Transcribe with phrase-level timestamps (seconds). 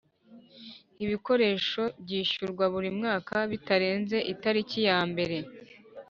[1.03, 5.37] Ibikoresho byishyurwa buri mwaka bitarenze itariki ya mbere